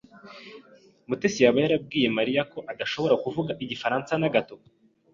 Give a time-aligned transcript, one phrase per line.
[1.07, 4.55] Mutesi yaba yarabwiye Mariya ko adashobora kuvuga igifaransa na gato?